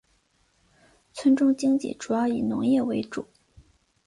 [1.13, 3.27] 村中经济主要以农业为主。